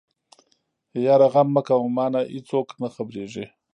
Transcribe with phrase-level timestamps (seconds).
[1.05, 3.45] يره غم مکوه مانه ايڅوک نه خبرېږي.